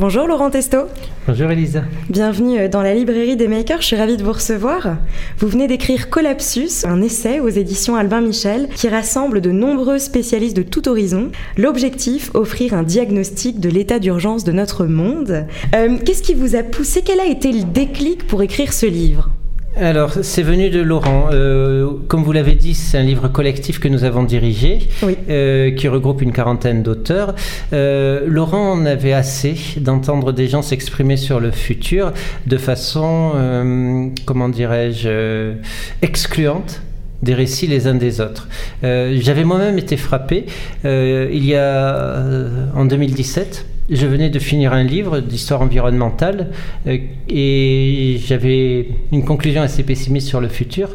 [0.00, 0.86] Bonjour Laurent Testo.
[1.26, 1.82] Bonjour Elisa.
[2.08, 4.96] Bienvenue dans la librairie des makers, je suis ravie de vous recevoir.
[5.36, 10.56] Vous venez d'écrire Collapsus, un essai aux éditions Albin Michel qui rassemble de nombreux spécialistes
[10.56, 11.30] de tout horizon.
[11.58, 15.44] L'objectif, offrir un diagnostic de l'état d'urgence de notre monde.
[15.74, 17.02] Euh, qu'est-ce qui vous a poussé?
[17.04, 19.28] Quel a été le déclic pour écrire ce livre?
[19.80, 21.30] Alors, c'est venu de Laurent.
[21.32, 24.80] Euh, comme vous l'avez dit, c'est un livre collectif que nous avons dirigé,
[25.30, 27.34] euh, qui regroupe une quarantaine d'auteurs.
[27.72, 32.12] Euh, Laurent en avait assez d'entendre des gens s'exprimer sur le futur
[32.46, 35.54] de façon, comment dirais-je,
[36.02, 36.82] excluante
[37.22, 38.48] des récits les uns des autres.
[38.82, 40.46] J'avais moi-même été frappé
[40.84, 42.22] il y a
[42.74, 46.50] en 2017 je venais de finir un livre d'histoire environnementale
[46.86, 50.90] euh, et j'avais une conclusion assez pessimiste sur le futur.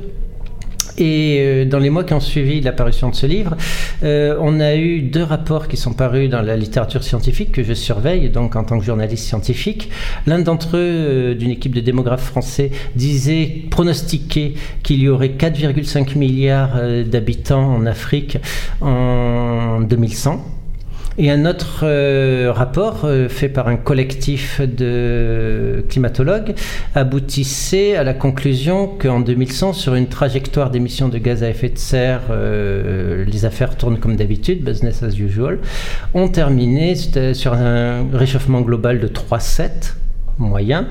[0.97, 3.57] Et euh, dans les mois qui ont suivi l'apparition de ce livre,
[4.03, 7.73] euh, on a eu deux rapports qui sont parus dans la littérature scientifique que je
[7.73, 9.89] surveille, donc en tant que journaliste scientifique.
[10.25, 16.79] L'un d'entre eux, d'une équipe de démographes français, disait, pronostiquer qu'il y aurait 4,5 milliards
[17.05, 18.37] d'habitants en Afrique
[18.79, 20.54] en 2100
[21.17, 26.55] et un autre euh, rapport euh, fait par un collectif de climatologues
[26.93, 31.77] aboutissait à la conclusion qu'en 2100, sur une trajectoire d'émissions de gaz à effet de
[31.77, 35.59] serre, euh, les affaires tournent comme d'habitude, business as usual,
[36.13, 36.95] ont terminé
[37.33, 39.95] sur un réchauffement global de 3,7
[40.37, 40.87] moyen,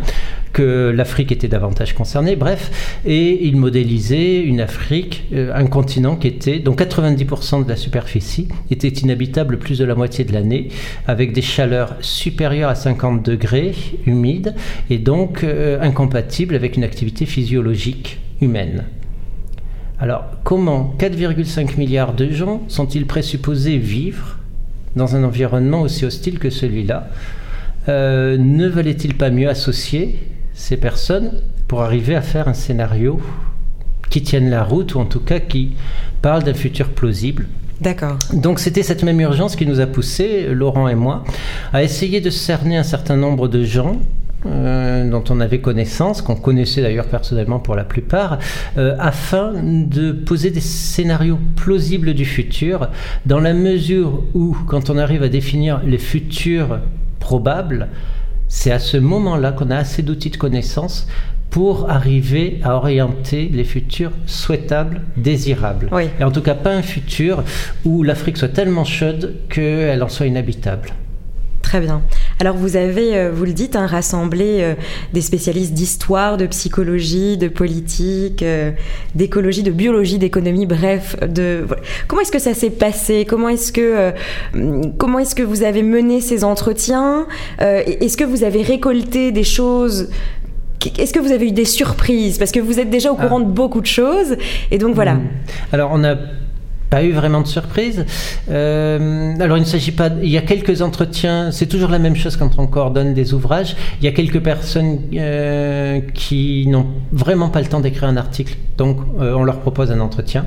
[0.53, 6.29] que l'Afrique était davantage concernée, bref, et il modélisait une Afrique, euh, un continent qui
[6.29, 10.69] était, dont 90% de la superficie était inhabitable plus de la moitié de l'année,
[11.07, 13.75] avec des chaleurs supérieures à 50 degrés,
[14.07, 14.55] humides,
[14.91, 18.85] et donc euh, incompatibles avec une activité physiologique humaine.
[19.99, 24.39] Alors, comment 4,5 milliards de gens sont-ils présupposés vivre
[24.97, 27.09] dans un environnement aussi hostile que celui-là?
[27.89, 31.33] Euh, ne valait-il pas mieux associer ces personnes
[31.69, 33.21] pour arriver à faire un scénario
[34.11, 35.73] qui tienne la route ou en tout cas qui
[36.23, 37.47] parle d'un futur plausible
[37.81, 38.19] D'accord.
[38.33, 41.25] Donc c'était cette même urgence qui nous a poussé, Laurent et moi,
[41.73, 43.99] à essayer de cerner un certain nombre de gens
[44.47, 48.39] euh, dont on avait connaissance, qu'on connaissait d'ailleurs personnellement pour la plupart,
[48.77, 52.89] euh, afin de poser des scénarios plausibles du futur,
[53.25, 56.79] dans la mesure où, quand on arrive à définir les futurs
[57.25, 57.89] probable,
[58.49, 61.09] c'est à ce moment-là qu'on a assez d'outils de connaissance
[61.49, 65.89] pour arriver à orienter les futurs souhaitables, désirables.
[66.21, 67.43] Et en tout cas, pas un futur
[67.85, 70.91] où l'Afrique soit tellement chaude qu'elle en soit inhabitable.
[71.65, 72.03] Très bien.
[72.41, 74.75] Alors vous avez, euh, vous le dites, hein, rassemblé euh,
[75.15, 78.71] des spécialistes d'histoire, de psychologie, de politique, euh,
[79.15, 81.17] d'écologie, de biologie, d'économie, bref.
[81.27, 81.65] De...
[82.07, 83.25] Comment est-ce que ça s'est passé?
[83.27, 84.13] Comment est-ce que,
[84.99, 87.27] comment est-ce que vous avez mené ces entretiens?
[87.61, 90.11] Est-ce que vous avez récolté des choses?
[90.99, 92.37] Est-ce que vous avez eu des surprises?
[92.37, 93.45] Parce que vous êtes déjà au courant ah.
[93.45, 94.37] de beaucoup de choses.
[94.71, 95.15] Et donc voilà.
[95.15, 95.29] Hmm.
[95.73, 96.15] Alors on a
[96.95, 98.07] pas eu vraiment de surprise.
[98.49, 102.15] Euh, alors il ne s'agit pas, il y a quelques entretiens, c'est toujours la même
[102.15, 103.75] chose quand on coordonne des ouvrages.
[104.01, 108.55] Il y a quelques personnes euh, qui n'ont vraiment pas le temps d'écrire un article,
[108.79, 110.47] donc euh, on leur propose un entretien.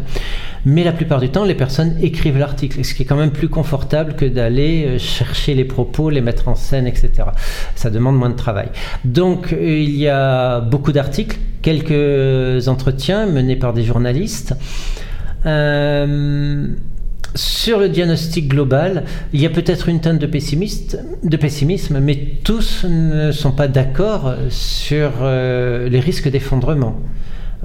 [0.64, 3.50] Mais la plupart du temps, les personnes écrivent l'article, ce qui est quand même plus
[3.50, 7.10] confortable que d'aller chercher les propos, les mettre en scène, etc.
[7.76, 8.70] Ça demande moins de travail.
[9.04, 14.56] Donc il y a beaucoup d'articles, quelques entretiens menés par des journalistes.
[15.48, 16.68] Euh,
[17.36, 23.32] sur le diagnostic global, il y a peut-être une teinte de, pessimisme, mais tous ne
[23.32, 27.00] sont pas d'accord sur euh, les risques d'effondrement.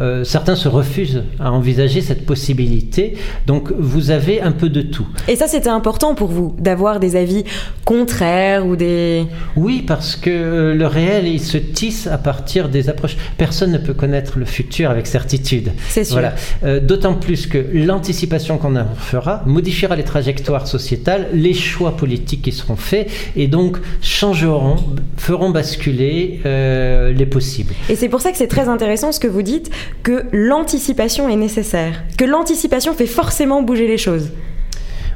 [0.01, 3.15] Euh, certains se refusent à envisager cette possibilité.
[3.47, 5.07] Donc vous avez un peu de tout.
[5.29, 7.45] Et ça, c'était important pour vous d'avoir des avis
[7.85, 9.27] contraires ou des...
[9.57, 13.17] Oui, parce que euh, le réel, il se tisse à partir des approches.
[13.37, 15.73] Personne ne peut connaître le futur avec certitude.
[15.89, 16.15] C'est sûr.
[16.15, 16.35] Voilà.
[16.65, 22.43] Euh, d'autant plus que l'anticipation qu'on en fera modifiera les trajectoires sociétales, les choix politiques
[22.43, 24.77] qui seront faits, et donc changeront,
[25.17, 27.75] feront basculer les possibles.
[27.89, 29.71] Et c'est pour ça que c'est très intéressant ce que vous dites
[30.03, 34.31] que l'anticipation est nécessaire, que l'anticipation fait forcément bouger les choses.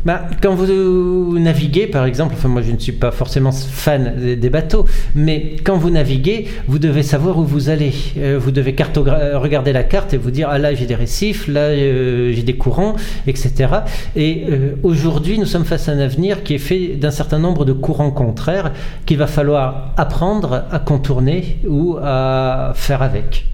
[0.07, 4.51] bah, quand vous naviguez, par exemple, enfin moi je ne suis pas forcément fan des,
[4.51, 4.85] bateaux,
[5.17, 7.93] mais quand vous naviguez, vous devez savoir où vous allez.
[8.17, 8.77] Euh, vous devez
[9.35, 12.57] regarder la carte et vous dire ah là j'ai des récifs, là euh, j'ai des
[12.57, 12.95] courants,
[13.27, 13.69] etc.
[14.15, 17.65] Et euh, aujourd'hui, nous sommes face à un avenir qui est fait d'un certain nombre
[17.65, 18.73] de courants contraires
[19.07, 23.45] qu'il va falloir apprendre à contourner ou à faire avec.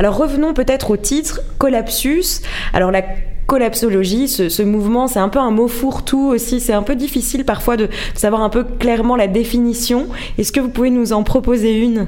[0.00, 2.40] Alors revenons peut-être au titre, collapsus.
[2.72, 3.02] Alors la
[3.44, 6.58] collapsologie, ce, mouvement, c'est un peu un mot fourre-tout aussi.
[6.58, 10.06] C'est un peu difficile parfois de, savoir un peu clairement la définition.
[10.38, 12.06] Est-ce que vous pouvez nous en proposer une?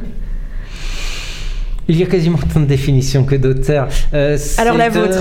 [1.86, 3.88] Il y a quasiment autant de définitions que d'auteurs.
[4.14, 5.18] Euh, alors la vôtre.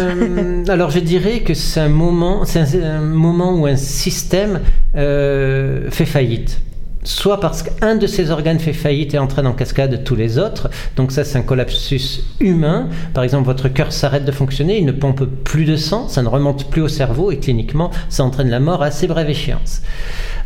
[0.70, 4.62] alors je dirais que c'est un moment, c'est un, moment où un système
[4.96, 6.62] euh, fait faillite
[7.04, 10.70] soit parce qu'un de ces organes fait faillite et entraîne en cascade tous les autres.
[10.96, 12.90] Donc ça, c'est un collapsus humain.
[13.14, 16.28] Par exemple, votre cœur s'arrête de fonctionner, il ne pompe plus de sang, ça ne
[16.28, 19.82] remonte plus au cerveau et cliniquement, ça entraîne la mort à assez brève échéance.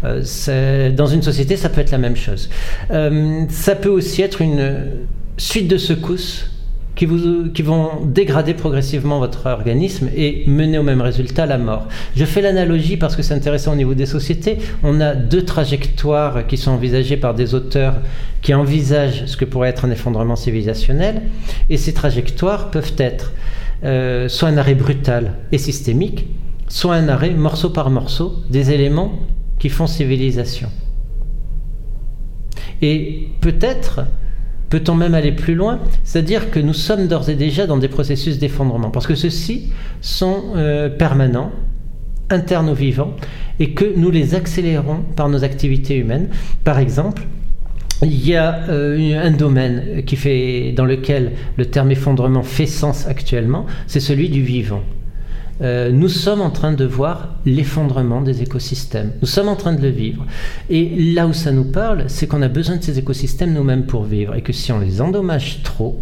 [0.03, 2.49] Euh, dans une société, ça peut être la même chose.
[2.91, 4.85] Euh, ça peut aussi être une
[5.37, 6.51] suite de secousses
[6.95, 11.87] qui, vont dégrader progressivement votre organisme et mener au même résultat, la mort.
[12.15, 14.57] Je fais l'analogie parce que c'est intéressant au niveau des sociétés.
[14.81, 17.95] On a deux trajectoires qui sont envisagées par des auteurs
[18.41, 21.23] qui envisagent ce que pourrait être un effondrement civilisationnel.
[21.69, 23.33] Et ces trajectoires peuvent être
[23.83, 26.27] euh, soit un arrêt brutal et systémique,
[26.69, 29.19] soit un arrêt morceau par morceau des éléments
[29.59, 30.69] qui font civilisation.
[32.81, 34.01] Et peut-être
[34.75, 38.39] Peut-on même aller plus loin C'est-à-dire que nous sommes d'ores et déjà dans des processus
[38.39, 41.53] d'effondrement, parce que ceux-ci sont euh, permanents,
[42.29, 43.15] internes aux vivants,
[43.61, 46.27] et que nous les accélérons par nos activités humaines.
[46.65, 47.21] Par exemple,
[48.01, 50.03] il y a euh, un domaine
[50.75, 54.83] dans lequel le terme effondrement fait sens actuellement, c'est celui du vivant.
[55.61, 59.13] Euh, nous sommes en train de voir l'effondrement des écosystèmes.
[59.21, 60.25] Nous sommes en train de le vivre.
[60.69, 64.03] Et là où ça nous parle, c'est qu'on a besoin de ces écosystèmes nous-mêmes pour
[64.03, 64.35] vivre.
[64.35, 66.01] Et que si on les endommage trop,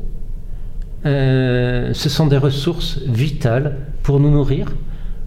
[1.05, 4.67] euh, ce sont des ressources vitales pour nous nourrir,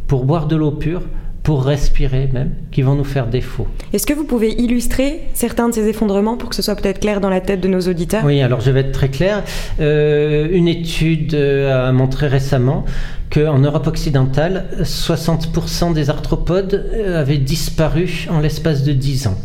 [0.08, 1.02] pour boire de l'eau pure,
[1.44, 3.69] pour respirer même, qui vont nous faire défaut.
[3.93, 7.20] Est-ce que vous pouvez illustrer certains de ces effondrements pour que ce soit peut-être clair
[7.20, 8.25] dans la tête de nos auditeurs?
[8.25, 9.44] Oui, alors je vais être très clair.
[9.79, 12.84] Euh, une étude a montré récemment
[13.31, 19.38] qu'en Europe occidentale, 60% des arthropodes euh, avaient disparu en l'espace de 10 ans.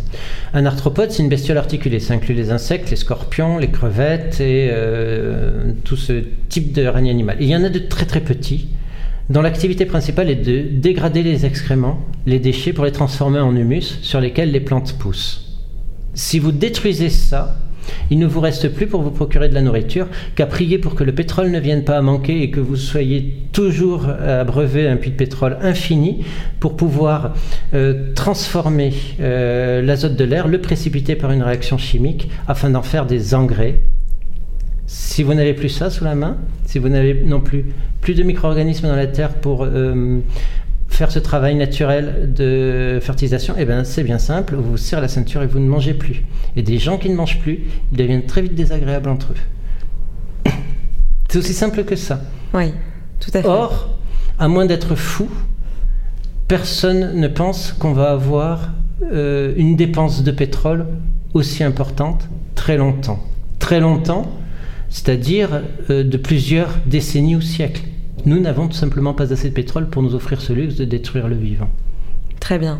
[0.53, 1.99] Un arthropode, c'est une bestiole articulée.
[1.99, 7.09] Ça inclut les insectes, les scorpions, les crevettes et euh, tout ce type de règne
[7.09, 7.37] animal.
[7.39, 8.69] Il y en a de très très petits
[9.29, 13.99] dont l'activité principale est de dégrader les excréments, les déchets pour les transformer en humus
[14.01, 15.57] sur lesquels les plantes poussent.
[16.13, 17.57] Si vous détruisez ça,
[18.09, 21.03] il ne vous reste plus pour vous procurer de la nourriture qu'à prier pour que
[21.03, 24.97] le pétrole ne vienne pas à manquer et que vous soyez toujours à breuver un
[24.97, 26.23] puits de pétrole infini
[26.59, 27.33] pour pouvoir
[27.73, 33.05] euh, transformer euh, l'azote de l'air, le précipiter par une réaction chimique afin d'en faire
[33.05, 33.81] des engrais.
[34.87, 37.65] Si vous n'avez plus ça sous la main, si vous n'avez non plus
[38.01, 40.19] plus de micro-organismes dans la terre pour euh,
[41.01, 45.07] faire ce travail naturel de fertilisation, eh bien c'est bien simple, vous vous serrez la
[45.07, 46.21] ceinture et vous ne mangez plus.
[46.55, 47.61] Et des gens qui ne mangent plus,
[47.91, 50.51] ils deviennent très vite désagréables entre eux.
[51.27, 52.21] C'est aussi simple que ça.
[52.53, 52.75] Oui,
[53.19, 53.47] tout à fait.
[53.47, 53.97] Or,
[54.37, 55.27] à moins d'être fou,
[56.47, 58.69] personne ne pense qu'on va avoir
[59.11, 60.85] euh, une dépense de pétrole
[61.33, 63.25] aussi importante très longtemps.
[63.57, 64.29] Très longtemps,
[64.89, 67.85] c'est-à-dire euh, de plusieurs décennies ou siècles.
[68.25, 71.27] Nous n'avons tout simplement pas assez de pétrole pour nous offrir ce luxe de détruire
[71.27, 71.69] le vivant.
[72.39, 72.79] Très bien.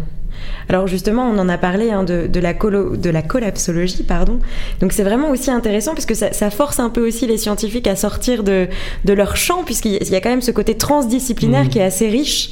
[0.69, 4.39] Alors justement, on en a parlé hein, de, la de, la collapsologie, pardon.
[4.79, 7.95] Donc c'est vraiment aussi intéressant puisque ça, ça, force un peu aussi les scientifiques à
[7.95, 8.67] sortir de,
[9.05, 11.69] de leur champ puisqu'il y a quand même ce côté transdisciplinaire mmh.
[11.69, 12.51] qui est assez riche.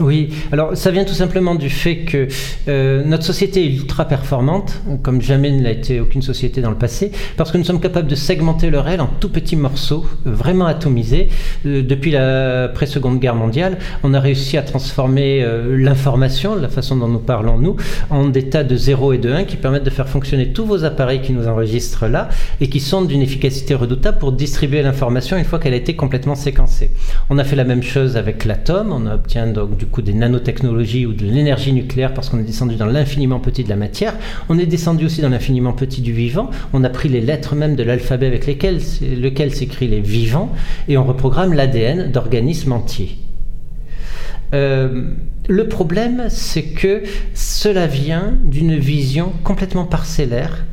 [0.00, 2.28] Oui, alors ça vient tout simplement du fait que
[2.68, 6.76] euh, notre société est ultra performante, comme jamais ne l'a été aucune société dans le
[6.76, 10.66] passé, parce que nous sommes capables de segmenter le réel en tout petits morceaux, vraiment
[10.66, 11.28] atomisés.
[11.66, 16.96] Euh, depuis la pré-seconde guerre mondiale, on a réussi à transformer euh, l'information, la façon
[16.96, 17.74] dont nous parlons nous,
[18.10, 20.84] en des tas de 0 et de 1 qui permettent de faire fonctionner tous vos
[20.84, 22.28] appareils qui nous enregistrent là
[22.60, 26.36] et qui sont d'une efficacité redoutable pour distribuer l'information une fois qu'elle a été complètement
[26.36, 26.92] séquencée.
[27.30, 31.06] On a fait la même chose avec l'atome, on obtient donc du coup des nanotechnologies
[31.06, 34.14] ou de l'énergie nucléaire parce qu'on est descendu dans l'infiniment petit de la matière.
[34.48, 36.50] On est descendu aussi dans l'infiniment petit du vivant.
[36.72, 40.52] On a pris les lettres même de l'alphabet avec lesquelles, lequel s'écrit les vivants
[40.88, 43.16] et on reprogramme l'ADN d'organismes entiers.
[44.54, 45.10] Euh,
[45.48, 47.02] le problème, c'est que
[47.34, 50.64] cela vient d'une vision complètement parcellaire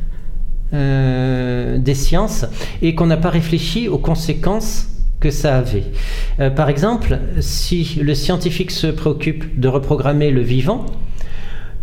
[0.74, 2.44] euh, des sciences
[2.82, 4.88] et qu'on n'a pas réfléchi aux conséquences
[5.20, 5.84] que ça avait.
[6.40, 10.86] Euh, par exemple, si le scientifique se préoccupe de reprogrammer le vivant,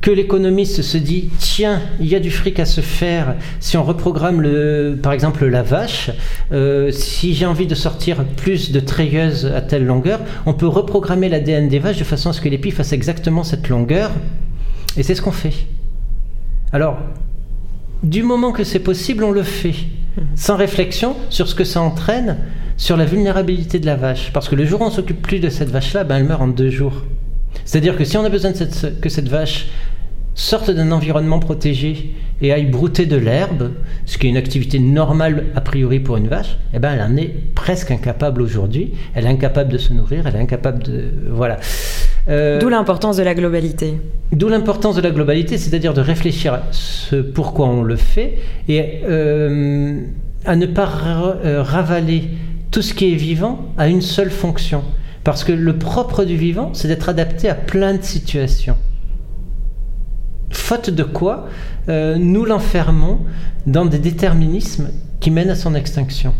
[0.03, 3.83] que l'économiste se dit tiens, il y a du fric à se faire si on
[3.83, 6.11] reprogramme le, par exemple la vache,
[6.51, 11.29] euh, si j'ai envie de sortir plus de treilleuses à telle longueur, on peut reprogrammer
[11.29, 14.11] l'ADN des vaches de façon à ce que l'épi fasse exactement cette longueur,
[14.97, 15.53] et c'est ce qu'on fait.
[16.73, 16.97] Alors,
[18.03, 19.75] du moment que c'est possible, on le fait,
[20.35, 22.39] sans réflexion sur ce que ça entraîne
[22.77, 24.31] sur la vulnérabilité de la vache.
[24.33, 26.47] Parce que le jour où on s'occupe plus de cette vache-là, ben elle meurt en
[26.47, 27.03] deux jours.
[27.65, 29.67] C'est-à-dire que si on a besoin de cette, que cette vache
[30.35, 33.71] sorte d'un environnement protégé et aille brouter de l'herbe,
[34.05, 37.15] ce qui est une activité normale a priori pour une vache, eh ben elle en
[37.15, 38.93] est presque incapable aujourd'hui.
[39.13, 41.59] Elle est incapable de se nourrir, elle est incapable de voilà.
[42.29, 43.95] Euh, d'où l'importance de la globalité.
[44.31, 49.01] D'où l'importance de la globalité, c'est-à-dire de réfléchir à ce pourquoi on le fait et
[49.07, 50.01] euh,
[50.45, 50.89] à ne pas
[51.45, 52.29] euh, ravaler
[52.73, 54.83] tout ce qui est vivant à une seule fonction.
[55.23, 58.75] Parce que le propre du vivant, c'est d'être adapté à plein de situations.
[60.49, 61.47] Faute de quoi,
[61.87, 63.19] nous l'enfermons
[63.65, 64.89] dans des déterminismes
[65.21, 66.33] qui mènent à son extinction.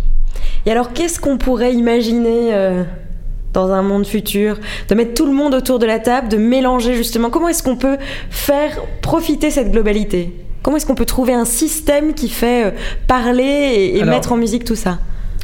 [0.65, 2.83] Et alors, qu'est-ce qu'on pourrait imaginer
[3.53, 4.59] dans un monde futur,
[4.89, 7.29] de mettre tout le monde autour de la table, de mélanger justement?
[7.29, 7.97] Comment est-ce qu'on peut
[8.29, 10.33] faire profiter cette globalité?
[10.63, 12.71] Comment est-ce qu'on peut trouver un système qui fait euh,
[13.05, 14.97] parler et, mettre en musique tout ça?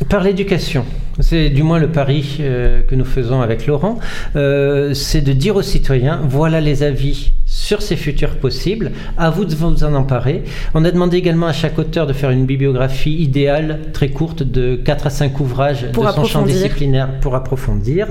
[0.08, 0.86] Par l'éducation.
[1.20, 4.00] C'est du moins le pari euh, que nous faisons avec Laurent.
[4.36, 8.91] Euh, c'est de dire aux citoyens, voilà les avis sur ces futurs possibles.
[9.18, 10.44] À vous de vous en emparer.
[10.74, 14.75] On a demandé également à chaque auteur de faire une bibliographie idéale, très courte, de
[14.77, 18.08] 4 à 5 ouvrages de son champ disciplinaire pour approfondir.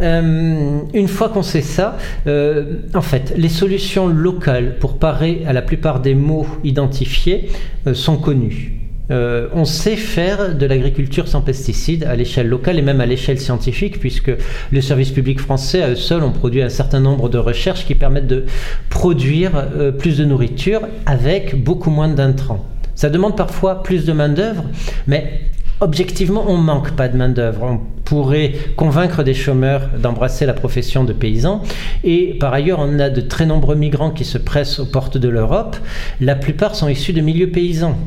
[0.00, 5.52] Euh, une fois qu'on sait ça, euh, en fait, les solutions locales pour parer à
[5.52, 7.48] la plupart des mots identifiés
[7.86, 8.75] euh, sont connues.
[9.10, 13.38] Euh, on sait faire de l'agriculture sans pesticides à l'échelle locale et même à l'échelle
[13.38, 14.32] scientifique, puisque
[14.72, 17.94] les services publics français à eux seuls ont produit un certain nombre de recherches qui
[17.94, 18.46] permettent de
[18.90, 22.64] produire euh, plus de nourriture avec beaucoup moins d'intrants.
[22.94, 24.64] Ça demande parfois plus de main-d'œuvre,
[25.06, 25.42] mais
[25.80, 27.62] objectivement, on manque pas de main-d'œuvre.
[27.62, 31.62] On pourrait convaincre des chômeurs d'embrasser la profession de paysan.
[32.04, 35.28] Et par ailleurs, on a de très nombreux migrants qui se pressent aux portes de
[35.28, 35.76] l'Europe.
[36.20, 37.98] La plupart sont issus de milieux paysans.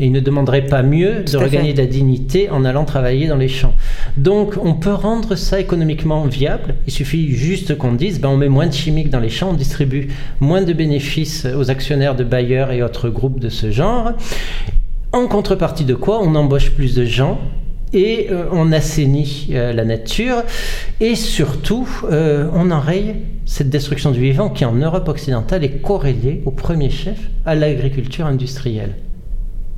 [0.00, 3.36] Et il ne demanderait pas mieux de regagner de la dignité en allant travailler dans
[3.36, 3.74] les champs.
[4.16, 6.74] Donc on peut rendre ça économiquement viable.
[6.86, 9.54] Il suffit juste qu'on dise, ben, on met moins de chimiques dans les champs, on
[9.54, 10.08] distribue
[10.40, 14.12] moins de bénéfices aux actionnaires de bailleurs et autres groupes de ce genre.
[15.12, 17.38] En contrepartie de quoi, on embauche plus de gens
[17.92, 20.42] et euh, on assainit euh, la nature
[21.00, 23.14] et surtout euh, on enraye
[23.46, 28.26] cette destruction du vivant qui en Europe occidentale est corrélée au premier chef à l'agriculture
[28.26, 28.94] industrielle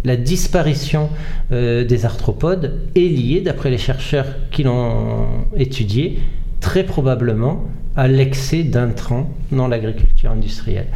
[0.06, 1.10] la disparition
[1.52, 6.20] euh, des arthropodes est liée, d'après les chercheurs qui l'ont étudié,
[6.60, 7.64] très probablement
[7.96, 10.86] à l'excès d'intrants dans l'agriculture industrielle.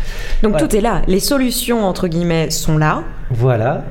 [0.42, 3.02] Donc tout est là, les solutions entre guillemets sont là.
[3.30, 3.84] Voilà.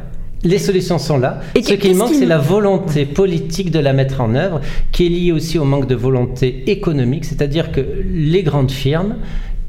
[0.43, 1.41] Les solutions sont là.
[1.53, 4.61] Et Ce qui manque, c'est la volonté politique de la mettre en œuvre,
[4.93, 9.17] qui est liée aussi au manque de volonté économique, c'est-à-dire que les grandes firmes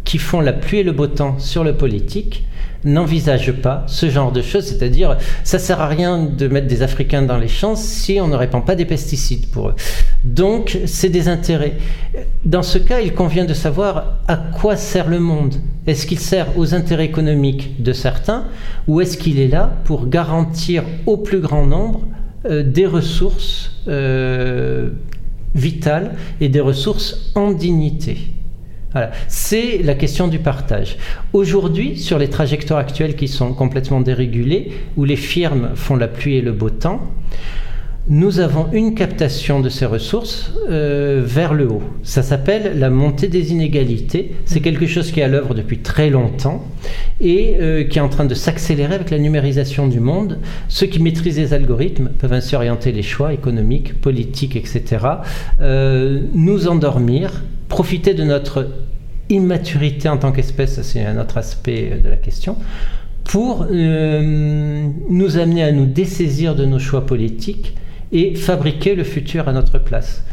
[0.05, 2.45] qui font la pluie et le beau temps sur le politique
[2.85, 7.23] n'envisage pas ce genre de choses, c'est-à-dire ça sert à rien de mettre des Africains
[7.23, 9.75] dans les champs si on ne répand pas des pesticides pour eux.
[10.25, 11.75] Donc c'est des intérêts.
[12.45, 15.57] Dans ce cas, il convient de savoir à quoi sert le monde.
[15.87, 18.45] Est-ce qu'il sert aux intérêts économiques de certains
[18.87, 22.03] ou est-ce qu'il est là pour garantir au plus grand nombre
[22.47, 24.91] euh, des ressources euh,
[25.55, 28.19] vitales et des ressources en dignité?
[29.29, 30.97] C'est la question du partage.
[31.33, 36.37] Aujourd'hui, sur les trajectoires actuelles qui sont complètement dérégulées, où les firmes font la pluie
[36.37, 37.01] et le beau temps,
[38.09, 41.83] nous avons une captation de ces ressources euh, vers le haut.
[42.03, 44.33] Ça s'appelle la montée des inégalités.
[44.47, 46.65] C'est quelque chose qui est à l'œuvre depuis très longtemps
[47.21, 50.39] et euh, qui est en train de s'accélérer avec la numérisation du monde.
[50.69, 55.07] Ceux qui maîtrisent les algorithmes peuvent ainsi orienter les choix économiques, politiques, etc.
[55.61, 58.69] Euh, nous endormir profiter de notre
[59.31, 62.57] immaturité en tant qu'espèce, c'est un autre aspect de la question,
[63.25, 67.77] pour euh, nous amener à nous dessaisir de nos choix politiques
[68.13, 70.25] et fabriquer le futur à notre place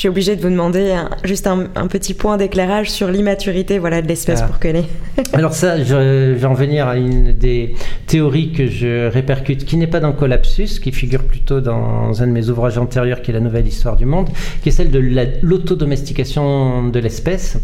[0.00, 4.40] suis obligée de vous demander juste un, petit point d'éclairage sur l'immaturité voilà, de l'espèce
[4.42, 4.46] ah.
[4.46, 4.84] pour qu'elle.
[5.34, 7.74] Alors ça, je, vais en venir à une des
[8.06, 12.32] théories que je répercute, qui n'est pas dans Collapsus, qui figure plutôt dans un de
[12.32, 14.30] mes ouvrages antérieurs, qui est la Nouvelle Histoire du Monde,
[14.62, 15.02] qui est celle de
[15.42, 17.58] l'autodomestication de l'espèce.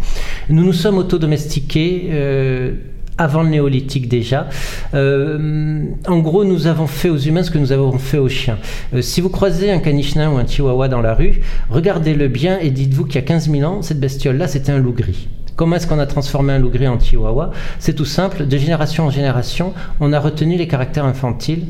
[0.51, 2.09] Nous nous sommes autodomestiqués.
[2.11, 2.73] Euh,
[3.19, 4.49] avant le néolithique déjà.
[4.95, 8.59] Euh, en gros, nous avons fait aux humains ce que nous avons fait aux chiens.
[8.95, 12.71] Euh, si vous croisez un caniche ou un chihuahua dans la rue, regardez-le bien et
[12.71, 15.29] dites-vous qu'il y a 15 000 ans, cette bestiole-là, c'était un loup gris.
[15.57, 17.51] Comment est-ce qu'on a transformé un loup gris en chihuahua?
[17.79, 21.65] C'est tout simple, de génération en génération, on a retenu les caractères infantiles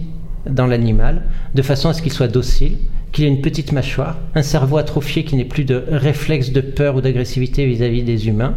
[0.48, 1.22] dans l'animal,
[1.54, 2.78] de façon à ce qu'il soit docile,
[3.12, 6.96] qu'il ait une petite mâchoire, un cerveau atrophié qui n'ait plus de réflexe de peur
[6.96, 8.54] ou d'agressivité vis-à-vis des humains,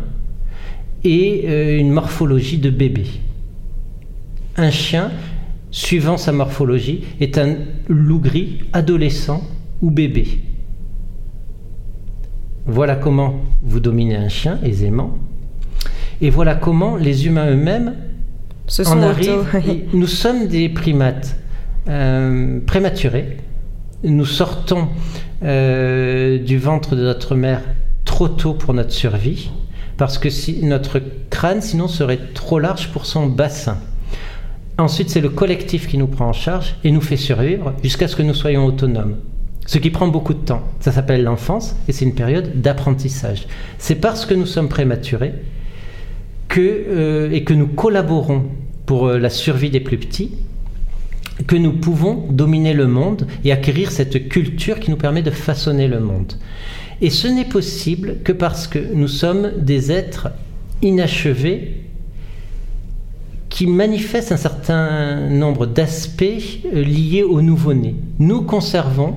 [1.04, 3.06] et euh, une morphologie de bébé.
[4.58, 5.12] Un chien,
[5.72, 7.56] suivant sa morphologie, est un
[7.88, 9.44] loup gris adolescent
[9.82, 10.40] ou bébé.
[12.66, 15.18] Voilà comment vous dominez un chien aisément.
[16.22, 17.96] Et voilà comment les humains eux-mêmes
[18.86, 19.46] en arrivent.
[19.94, 21.38] Nous sommes des primates
[21.88, 23.38] euh, prématurés.
[24.04, 24.90] Nous sortons
[25.44, 27.62] euh, du ventre de notre mère
[28.06, 29.50] trop tôt pour notre survie
[30.00, 33.78] parce que si, notre crâne sinon serait trop large pour son bassin.
[34.78, 38.16] Ensuite, c'est le collectif qui nous prend en charge et nous fait survivre jusqu'à ce
[38.16, 39.18] que nous soyons autonomes.
[39.66, 40.64] Ce qui prend beaucoup de temps.
[40.80, 43.46] Ça s'appelle l'enfance et c'est une période d'apprentissage.
[43.78, 45.34] C'est parce que nous sommes prématurés
[46.48, 48.46] que, euh, et que nous collaborons
[48.86, 50.32] pour euh, la survie des plus petits
[51.46, 55.88] que nous pouvons dominer le monde et acquérir cette culture qui nous permet de façonner
[55.88, 56.34] le monde.
[57.02, 60.30] Et ce n'est possible que parce que nous sommes des êtres
[60.82, 61.84] inachevés
[63.50, 67.96] qui manifestent un certain nombre d'aspects euh, liés au nouveau-né.
[68.20, 69.16] Nous conservons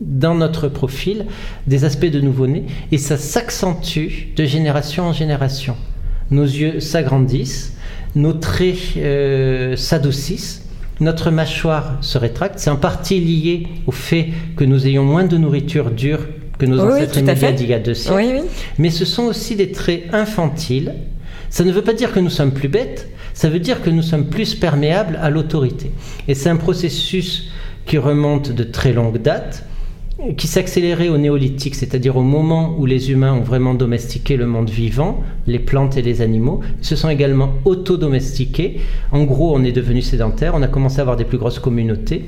[0.00, 1.26] dans notre profil
[1.66, 5.76] des aspects de nouveau-né et ça s'accentue de génération en génération.
[6.30, 7.76] Nos yeux s'agrandissent,
[8.14, 10.66] nos traits euh, s'adoucissent,
[11.00, 12.58] notre mâchoire se rétracte.
[12.58, 16.20] C'est en partie lié au fait que nous ayons moins de nourriture dure
[16.58, 18.44] que nos ancêtres immédiats d'il y a deux siècles.
[18.78, 20.94] Mais ce sont aussi des traits infantiles.
[21.50, 24.02] Ça ne veut pas dire que nous sommes plus bêtes, ça veut dire que nous
[24.02, 25.90] sommes plus perméables à l'autorité.
[26.28, 27.50] Et c'est un processus
[27.86, 29.64] qui remonte de très longue date,
[30.36, 34.70] qui s'accélérait au néolithique, c'est-à-dire au moment où les humains ont vraiment domestiqué le monde
[34.70, 38.80] vivant, les plantes et les animaux, ils se sont également auto-domestiqués.
[39.10, 42.24] En gros, on est devenu sédentaire, on a commencé à avoir des plus grosses communautés,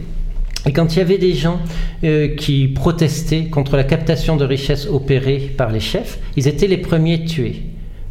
[0.66, 1.61] et quand il y avait des gens
[2.05, 6.76] euh, qui protestaient contre la captation de richesses opérée par les chefs, ils étaient les
[6.76, 7.62] premiers tués.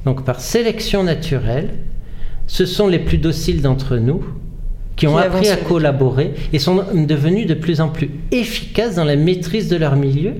[0.05, 1.69] Donc par sélection naturelle,
[2.47, 4.23] ce sont les plus dociles d'entre nous
[4.95, 9.17] qui ont appris à collaborer et sont devenus de plus en plus efficaces dans la
[9.17, 10.35] maîtrise de leur milieu,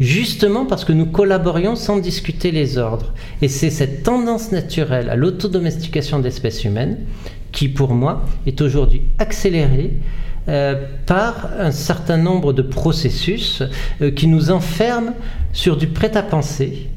[0.00, 3.14] justement parce que nous collaborions sans discuter les ordres.
[3.40, 6.98] Et c'est cette tendance naturelle à l'autodomestication de l'espèce humaine
[7.52, 9.92] qui, pour moi, est aujourd'hui accélérée
[11.04, 13.62] par un certain nombre de processus
[14.00, 15.14] euh, qui nous enferment
[15.52, 16.88] sur du prêt-à-penser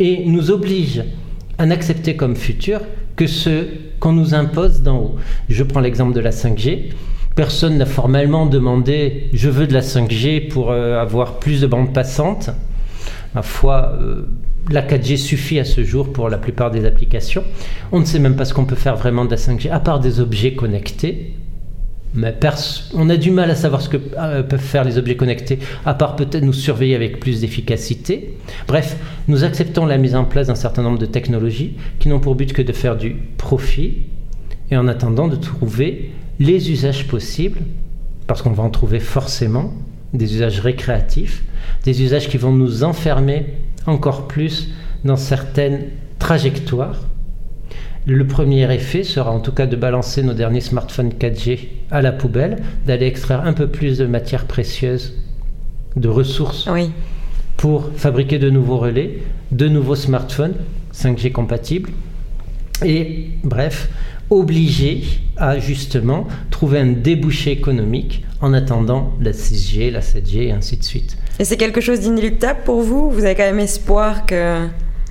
[0.00, 1.04] et nous obligent
[1.58, 2.80] à n'accepter comme futur
[3.14, 3.68] que ce
[4.00, 5.16] qu'on nous impose d'en haut.
[5.48, 6.90] Je prends l'exemple de la 5G.
[7.36, 11.92] Personne n'a formellement demandé je veux de la 5G pour euh, avoir plus de bandes
[11.92, 12.50] passantes.
[13.34, 13.98] Ma foi,
[14.70, 17.44] la 4G suffit à ce jour pour la plupart des applications.
[17.92, 20.00] On ne sait même pas ce qu'on peut faire vraiment de la 5G, à part
[20.00, 21.34] des objets connectés
[22.14, 22.34] mais
[22.94, 25.94] on a du mal à savoir ce que euh, peuvent faire les objets connectés, à
[25.94, 28.36] part peut-être nous surveiller avec plus d'efficacité.
[28.66, 28.96] Bref,
[29.28, 32.52] nous acceptons la mise en place d'un certain nombre de technologies qui n'ont pour but
[32.52, 33.98] que de faire du profit,
[34.70, 37.60] et en attendant de trouver les usages possibles,
[38.26, 39.72] parce qu'on va en trouver forcément,
[40.12, 41.44] des usages récréatifs,
[41.84, 43.46] des usages qui vont nous enfermer
[43.86, 44.70] encore plus
[45.04, 45.84] dans certaines
[46.18, 47.00] trajectoires
[48.06, 51.58] le premier effet sera en tout cas de balancer nos derniers smartphones 4G
[51.90, 55.14] à la poubelle, d'aller extraire un peu plus de matières précieuses,
[55.96, 56.68] de ressources
[57.56, 59.18] pour fabriquer de nouveaux relais,
[59.50, 60.54] de nouveaux smartphones
[60.94, 61.90] 5G compatibles.
[62.84, 63.88] Et bref,
[64.30, 65.02] obliger
[65.36, 70.84] à justement trouver un débouché économique en attendant la 6G, la 7G et ainsi de
[70.84, 71.16] suite.
[71.38, 73.10] Et c'est quelque chose d'inéluctable pour vous?
[73.10, 74.66] Vous avez quand même espoir que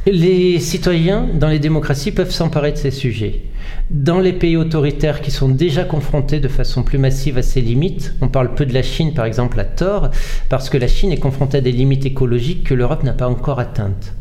[0.05, 3.41] les citoyens dans les démocraties peuvent s'emparer de ces sujets.
[3.89, 8.13] Dans les pays autoritaires qui sont déjà confrontés de façon plus massive à ces limites,
[8.21, 10.11] on parle peu de la Chine par exemple à tort,
[10.47, 13.59] parce que la Chine est confrontée à des limites écologiques que l'Europe n'a pas encore
[13.59, 14.13] atteintes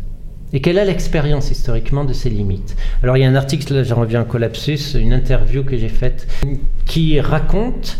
[0.54, 2.76] et qu'elle a l'expérience historiquement de ces limites.
[3.02, 5.88] Alors il y a un article, là j'en reviens à Collapsus, une interview que j'ai
[5.88, 6.28] faite,
[6.86, 7.98] qui raconte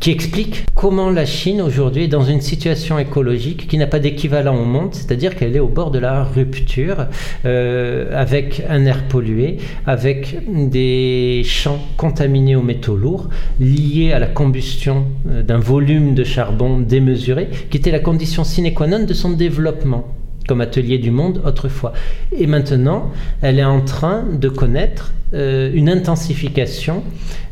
[0.00, 4.56] qui explique comment la Chine aujourd'hui est dans une situation écologique qui n'a pas d'équivalent
[4.56, 7.06] au monde, c'est-à-dire qu'elle est au bord de la rupture
[7.44, 9.56] euh, avec un air pollué,
[9.86, 13.28] avec des champs contaminés aux métaux lourds
[13.60, 18.72] liés à la combustion euh, d'un volume de charbon démesuré qui était la condition sine
[18.74, 20.06] qua non de son développement.
[20.46, 21.92] Comme atelier du monde autrefois.
[22.36, 23.10] Et maintenant,
[23.42, 27.02] elle est en train de connaître euh, une intensification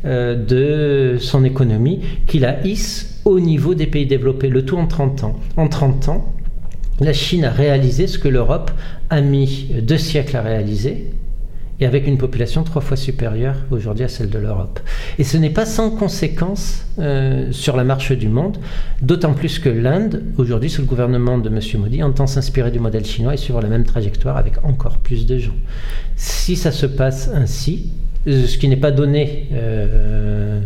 [0.05, 4.87] euh, de son économie qui la hisse au niveau des pays développés, le tout en
[4.87, 5.41] 30 ans.
[5.57, 6.35] En 30 ans,
[7.01, 8.71] la Chine a réalisé ce que l'Europe
[9.11, 11.11] a mis deux siècles à réaliser,
[11.81, 14.81] et avec une population trois fois supérieure aujourd'hui à celle de l'Europe.
[15.19, 18.59] Et ce n'est pas sans conséquence euh, sur la marche du monde,
[19.03, 21.61] d'autant plus que l'Inde, aujourd'hui sous le gouvernement de M.
[21.81, 25.39] Modi, entend s'inspirer du modèle chinois et suivre la même trajectoire avec encore plus de
[25.39, 25.55] gens.
[26.17, 27.91] Si ça se passe ainsi,
[28.27, 29.49] euh, ce qui n'est pas donné...
[29.53, 30.61] Euh,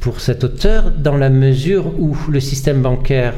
[0.00, 3.34] pour cet auteur, dans la mesure où le système bancaire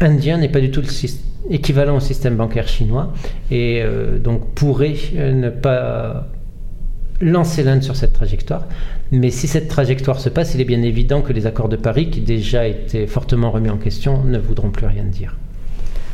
[0.00, 3.12] indien n'est pas du tout le système équivalent au système bancaire chinois
[3.50, 6.28] et euh, donc pourrait euh, ne pas
[7.20, 8.66] lancer l'Inde sur cette trajectoire.
[9.10, 12.10] Mais si cette trajectoire se passe, il est bien évident que les accords de Paris,
[12.10, 15.36] qui déjà étaient fortement remis en question, ne voudront plus rien dire.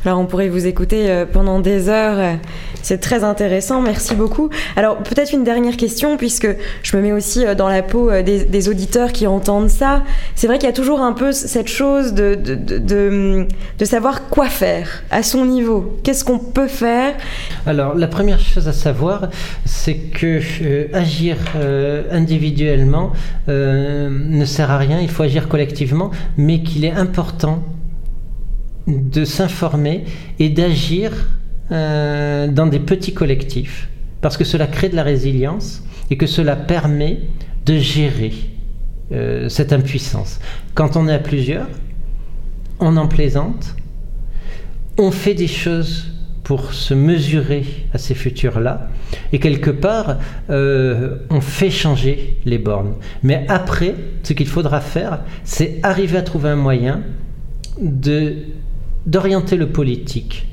[0.07, 2.37] Alors on pourrait vous écouter euh, pendant des heures,
[2.83, 4.51] c'est très intéressant, merci beaucoup.
[4.77, 6.49] Alors peut-être une dernière question, puisque
[6.83, 10.03] je me mets aussi euh, dans la peau euh, des, auditeurs qui entendent ça.
[10.35, 13.47] C'est vrai qu'il y a toujours un peu cette chose de, de,
[13.79, 15.99] de, savoir quoi faire à son niveau.
[16.03, 17.15] Qu'est-ce qu'on peut faire?
[17.67, 19.29] Alors la première chose à savoir,
[19.65, 20.41] c'est que
[20.95, 21.37] agir
[22.11, 23.13] individuellement
[23.49, 27.63] ne sert à rien, il faut agir collectivement, mais qu'il est important
[28.87, 30.05] de s'informer
[30.39, 31.13] et d'agir
[31.73, 33.89] euh, dans des petits collectifs,
[34.21, 37.21] parce que cela crée de la résilience et que cela permet
[37.65, 38.33] de gérer
[39.13, 40.41] euh, cette impuissance.
[40.75, 41.69] Quand on est à plusieurs,
[42.81, 43.75] on en plaisante,
[44.99, 46.11] on fait des choses
[46.43, 48.91] pour se mesurer à ces futurs-là,
[49.33, 50.19] et quelque part,
[50.51, 52.95] euh, on fait changer les bornes.
[53.23, 57.03] Mais après, ce qu'il faudra faire, c'est arriver à trouver un moyen
[57.81, 58.37] de
[59.07, 60.47] d'orienter le politique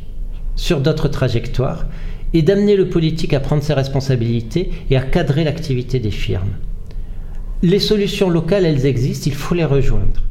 [0.56, 1.86] sur d'autres trajectoires
[2.34, 6.54] et d'amener le politique à prendre ses responsabilités et à cadrer l'activité des firmes.
[7.64, 10.22] Les solutions locales, elles existent, il faut les rejoindre.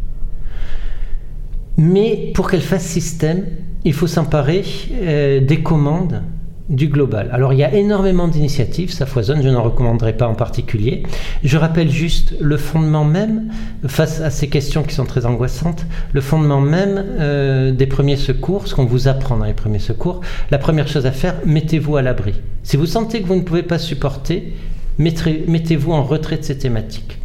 [1.77, 3.47] Mais pour qu'elles fassent système,
[3.85, 6.23] il faut s'emparer euh, des commandes
[6.71, 7.29] du global.
[7.33, 11.03] Alors il y a énormément d'initiatives, ça foisonne, je n'en recommanderai pas en particulier.
[11.43, 13.53] Je rappelle juste le fondement même,
[13.87, 18.69] face à ces questions qui sont très angoissantes, le fondement même euh, des premiers secours,
[18.69, 20.21] ce qu'on vous apprend dans les premiers secours.
[20.53, 22.35] La première chose à faire, mettez-vous à l'abri.
[22.63, 24.53] Si vous sentez que vous ne pouvez pas supporter,
[24.99, 27.19] mettez-vous en retrait de ces thématiques.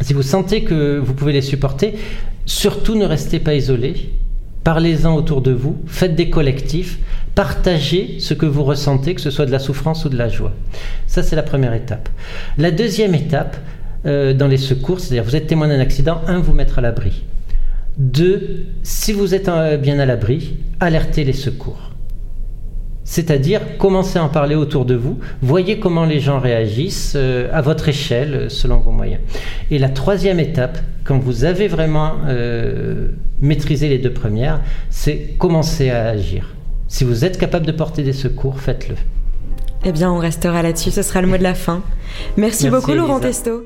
[0.00, 1.94] Si vous sentez que vous pouvez les supporter,
[2.46, 4.10] surtout ne restez pas isolé.
[4.66, 6.98] Parlez-en autour de vous, faites des collectifs,
[7.36, 10.54] partagez ce que vous ressentez, que ce soit de la souffrance ou de la joie.
[11.06, 12.08] Ça, c'est la première étape.
[12.58, 13.56] La deuxième étape
[14.06, 17.22] euh, dans les secours, c'est-à-dire vous êtes témoin d'un accident, un, vous mettre à l'abri.
[17.96, 21.92] Deux, si vous êtes euh, bien à l'abri, alertez les secours.
[23.08, 27.62] C'est-à-dire, commencez à en parler autour de vous, voyez comment les gens réagissent euh, à
[27.62, 29.20] votre échelle, selon vos moyens.
[29.70, 32.14] Et la troisième étape, quand vous avez vraiment
[33.40, 36.54] maîtrisé les deux premières, c'est commencer à agir.
[36.88, 38.96] Si vous êtes capable de porter des secours, faites-le.
[39.84, 40.90] Eh bien, on restera là-dessus.
[40.90, 41.82] Ce sera le mot de la fin.
[42.36, 43.64] Merci, beaucoup, Laurent Testo.